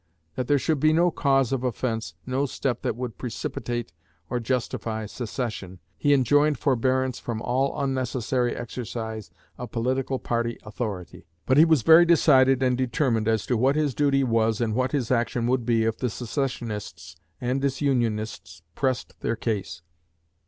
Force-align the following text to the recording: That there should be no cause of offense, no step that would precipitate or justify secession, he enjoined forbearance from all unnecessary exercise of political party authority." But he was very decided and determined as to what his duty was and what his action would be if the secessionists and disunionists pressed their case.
That 0.33 0.47
there 0.47 0.57
should 0.57 0.79
be 0.79 0.93
no 0.93 1.11
cause 1.11 1.51
of 1.51 1.63
offense, 1.63 2.15
no 2.25 2.47
step 2.47 2.81
that 2.81 2.95
would 2.95 3.19
precipitate 3.19 3.91
or 4.31 4.39
justify 4.39 5.05
secession, 5.05 5.77
he 5.95 6.11
enjoined 6.11 6.57
forbearance 6.57 7.19
from 7.19 7.39
all 7.39 7.79
unnecessary 7.79 8.55
exercise 8.55 9.29
of 9.59 9.69
political 9.71 10.17
party 10.17 10.57
authority." 10.63 11.27
But 11.45 11.57
he 11.59 11.65
was 11.65 11.83
very 11.83 12.05
decided 12.05 12.63
and 12.63 12.75
determined 12.75 13.27
as 13.27 13.45
to 13.45 13.55
what 13.55 13.75
his 13.75 13.93
duty 13.93 14.23
was 14.23 14.59
and 14.59 14.73
what 14.73 14.91
his 14.91 15.11
action 15.11 15.45
would 15.45 15.67
be 15.67 15.83
if 15.83 15.99
the 15.99 16.09
secessionists 16.09 17.15
and 17.39 17.61
disunionists 17.61 18.63
pressed 18.73 19.19
their 19.19 19.35
case. 19.35 19.83